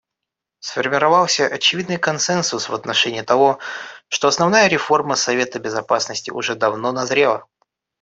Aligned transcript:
Сформировался 0.57 1.45
очевидный 1.45 1.99
консенсус 1.99 2.69
в 2.69 2.73
отношении 2.73 3.21
того, 3.21 3.59
что 4.07 4.29
основная 4.29 4.67
реформа 4.67 5.15
Совета 5.15 5.59
Безопасности 5.59 6.31
уже 6.31 6.55
давно 6.55 6.91
назрела. 6.91 7.45